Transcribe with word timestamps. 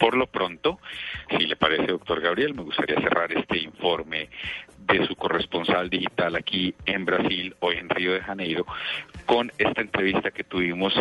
Por 0.00 0.16
lo 0.16 0.26
pronto, 0.26 0.80
si 1.28 1.46
le 1.46 1.56
parece, 1.56 1.88
doctor 1.88 2.22
Gabriel, 2.22 2.54
me 2.54 2.62
gustaría 2.62 2.98
cerrar 3.02 3.30
este 3.32 3.58
informe 3.58 4.30
de 4.78 5.06
su 5.06 5.14
corresponsal 5.14 5.90
digital 5.90 6.36
aquí 6.36 6.74
en 6.86 7.04
Brasil, 7.04 7.54
hoy 7.60 7.76
en 7.76 7.90
Río 7.90 8.14
de 8.14 8.22
Janeiro, 8.22 8.64
con 9.26 9.52
esta 9.58 9.82
entrevista 9.82 10.30
que 10.30 10.42
tuvimos 10.42 10.94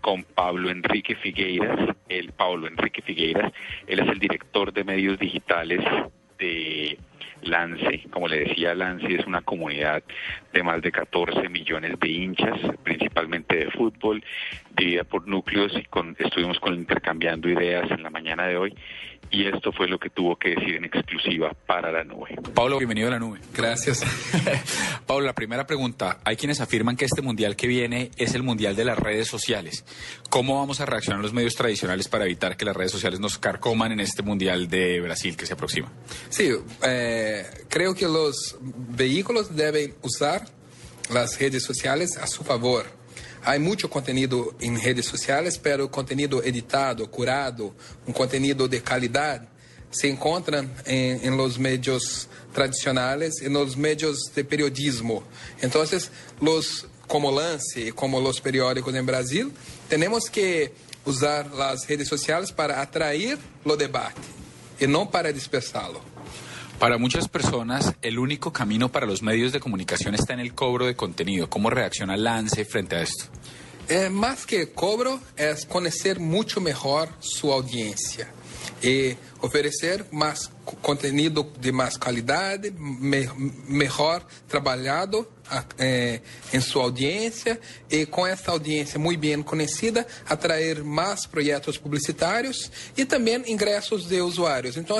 con 0.00 0.24
Pablo 0.24 0.70
Enrique 0.70 1.14
Figueiras. 1.14 1.94
El 2.08 2.32
Pablo 2.32 2.66
Enrique 2.66 3.00
Figueiras, 3.00 3.52
él 3.86 4.00
es 4.00 4.08
el 4.08 4.18
director 4.18 4.72
de 4.72 4.82
medios 4.82 5.20
digitales 5.20 5.80
de 6.40 6.98
Lance, 7.52 8.04
como 8.10 8.28
le 8.28 8.44
decía, 8.44 8.74
Lance 8.74 9.14
es 9.14 9.26
una 9.26 9.42
comunidad 9.42 10.02
de 10.54 10.62
más 10.62 10.80
de 10.80 10.90
14 10.90 11.50
millones 11.50 12.00
de 12.00 12.08
hinchas, 12.08 12.58
principalmente 12.82 13.56
de 13.56 13.70
fútbol, 13.70 14.24
dividida 14.74 15.04
por 15.04 15.28
núcleos 15.28 15.70
y 15.76 15.84
con, 15.84 16.16
estuvimos 16.18 16.58
con 16.60 16.72
intercambiando 16.74 17.50
ideas 17.50 17.90
en 17.90 18.02
la 18.02 18.08
mañana 18.08 18.46
de 18.46 18.56
hoy 18.56 18.74
y 19.32 19.46
esto 19.46 19.72
fue 19.72 19.88
lo 19.88 19.98
que 19.98 20.10
tuvo 20.10 20.36
que 20.36 20.50
decir 20.50 20.74
en 20.74 20.84
exclusiva 20.84 21.56
para 21.66 21.90
la 21.90 22.04
nube. 22.04 22.36
Pablo, 22.54 22.76
bienvenido 22.76 23.08
a 23.08 23.12
la 23.12 23.18
nube. 23.18 23.40
Gracias. 23.54 24.04
Pablo, 25.06 25.24
la 25.24 25.34
primera 25.34 25.66
pregunta. 25.66 26.20
Hay 26.22 26.36
quienes 26.36 26.60
afirman 26.60 26.96
que 26.96 27.06
este 27.06 27.22
mundial 27.22 27.56
que 27.56 27.66
viene 27.66 28.10
es 28.18 28.34
el 28.34 28.42
mundial 28.42 28.76
de 28.76 28.84
las 28.84 28.98
redes 28.98 29.28
sociales. 29.28 29.86
¿Cómo 30.28 30.58
vamos 30.58 30.80
a 30.80 30.86
reaccionar 30.86 31.22
los 31.22 31.32
medios 31.32 31.54
tradicionales 31.54 32.08
para 32.08 32.26
evitar 32.26 32.58
que 32.58 32.66
las 32.66 32.76
redes 32.76 32.92
sociales 32.92 33.20
nos 33.20 33.38
carcoman 33.38 33.90
en 33.92 34.00
este 34.00 34.22
mundial 34.22 34.68
de 34.68 35.00
Brasil 35.00 35.34
que 35.34 35.46
se 35.46 35.54
aproxima? 35.54 35.90
Sí, 36.28 36.50
eh, 36.82 37.46
creo 37.70 37.94
que 37.94 38.06
los 38.06 38.58
vehículos 38.60 39.56
deben 39.56 39.94
usar 40.02 40.44
las 41.10 41.38
redes 41.40 41.64
sociales 41.64 42.18
a 42.18 42.26
su 42.26 42.44
favor. 42.44 43.01
Há 43.44 43.58
muito 43.58 43.88
conteúdo 43.88 44.54
em 44.60 44.78
redes 44.78 45.06
sociais, 45.06 45.56
pero 45.56 45.88
conteúdo 45.88 46.46
editado, 46.46 47.06
curado, 47.08 47.74
um 48.06 48.12
conteúdo 48.12 48.68
de 48.68 48.80
qualidade, 48.80 49.46
se 49.90 50.08
encontra 50.08 50.64
em, 50.86 51.26
em 51.26 51.30
los 51.30 51.58
medios 51.58 52.28
tradicionais 52.54 53.40
e 53.40 53.48
nos 53.48 53.74
medios 53.74 54.30
de 54.34 54.44
periodismo. 54.44 55.24
Então, 55.62 55.82
los 56.40 56.86
como 57.06 57.30
Lance 57.30 57.80
e 57.80 57.92
como 57.92 58.18
os 58.18 58.40
periódicos 58.40 58.94
em 58.94 59.02
Brasil, 59.02 59.52
temos 59.88 60.28
que 60.28 60.70
usar 61.04 61.46
as 61.70 61.84
redes 61.84 62.08
sociais 62.08 62.50
para 62.50 62.80
atrair 62.80 63.38
o 63.64 63.76
debate 63.76 64.20
e 64.80 64.86
não 64.86 65.06
para 65.06 65.32
dispersá-lo. 65.32 66.11
Para 66.82 66.98
muchas 66.98 67.28
personas, 67.28 67.94
el 68.02 68.18
único 68.18 68.52
camino 68.52 68.90
para 68.90 69.06
los 69.06 69.22
medios 69.22 69.52
de 69.52 69.60
comunicación 69.60 70.16
está 70.16 70.32
en 70.32 70.40
el 70.40 70.52
cobro 70.52 70.84
de 70.84 70.96
contenido. 70.96 71.48
¿Cómo 71.48 71.70
reacciona 71.70 72.16
Lance 72.16 72.64
frente 72.64 72.96
a 72.96 73.02
esto? 73.02 73.26
Eh, 73.88 74.10
más 74.10 74.46
que 74.46 74.72
cobro, 74.72 75.20
es 75.36 75.64
conocer 75.64 76.18
mucho 76.18 76.60
mejor 76.60 77.08
su 77.20 77.52
audiencia 77.52 78.32
y 78.82 79.14
oferecer 79.42 80.06
más 80.10 80.50
contenido 80.64 81.50
de 81.58 81.72
mais 81.72 81.96
qualidade, 81.96 82.70
me, 82.70 83.28
melhor 83.68 84.24
trabalhado 84.48 85.26
eh, 85.78 86.20
em 86.52 86.60
sua 86.60 86.84
audiência 86.84 87.60
e 87.90 88.06
com 88.06 88.26
essa 88.26 88.50
audiência 88.50 88.98
muito 88.98 89.20
bem 89.20 89.42
conhecida, 89.42 90.06
atrair 90.28 90.82
mais 90.82 91.26
projetos 91.26 91.76
publicitários 91.76 92.70
e 92.96 93.04
também 93.04 93.42
ingressos 93.50 94.06
de 94.06 94.20
usuários. 94.20 94.76
Então, 94.76 94.98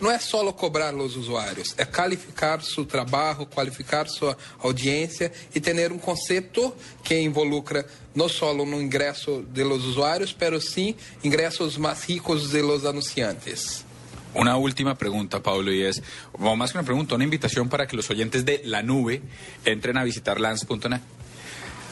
não 0.00 0.10
é 0.10 0.18
só 0.18 0.52
cobrar 0.52 0.94
os 0.94 1.16
usuários, 1.16 1.74
é 1.78 1.84
qualificar 1.84 2.60
seu 2.62 2.84
trabalho, 2.84 3.46
qualificar 3.46 4.06
sua 4.08 4.36
audiência 4.58 5.32
e 5.54 5.60
ter 5.60 5.92
um 5.92 5.98
conceito 5.98 6.74
que 7.02 7.18
involucra 7.18 7.86
não 8.14 8.28
só 8.28 8.52
no 8.52 8.80
ingresso 8.80 9.44
de 9.52 9.62
los 9.62 9.84
usuários, 9.84 10.36
mas 10.38 10.70
sim 10.70 10.94
ingressos 11.22 11.76
mais 11.76 12.04
ricos 12.04 12.50
de 12.50 12.60
los 12.60 12.84
anunciantes. 12.84 13.84
Una 14.34 14.56
última 14.56 14.96
pregunta, 14.96 15.42
Pablo, 15.42 15.72
y 15.72 15.82
es, 15.82 16.02
o 16.32 16.56
más 16.56 16.72
que 16.72 16.78
una 16.78 16.84
pregunta, 16.84 17.14
una 17.14 17.24
invitación 17.24 17.68
para 17.68 17.86
que 17.86 17.96
los 17.96 18.10
oyentes 18.10 18.44
de 18.44 18.62
La 18.64 18.82
Nube 18.82 19.22
entren 19.64 19.96
a 19.96 20.04
visitar 20.04 20.40
lance.net. 20.40 21.00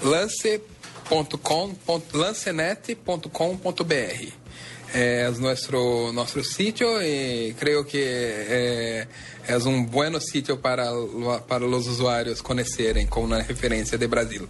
Lance.com, 0.05 1.77
lancenet.com.br 2.13 4.43
es 4.95 5.39
nuestro, 5.39 6.13
nuestro 6.13 6.45
sitio 6.45 7.03
y 7.03 7.55
creo 7.59 7.87
que 7.87 8.03
eh, 8.03 9.07
es 9.49 9.65
un 9.65 9.91
buen 9.91 10.21
sitio 10.21 10.61
para, 10.61 10.91
para 11.49 11.67
los 11.67 11.87
usuarios 11.87 12.43
conocerem 12.43 13.07
como 13.07 13.27
una 13.27 13.43
referencia 13.43 13.97
de 13.97 14.07
Brasil. 14.07 14.47